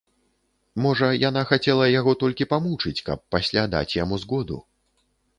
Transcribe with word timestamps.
Можа, 0.83 1.07
яна 1.29 1.41
хацела 1.49 1.85
яго 1.99 2.15
толькі 2.23 2.47
памучыць, 2.53 2.93
каб 3.09 3.19
пасля 3.35 3.65
даць 3.75 3.97
яму 3.99 4.19
згоду. 4.23 4.57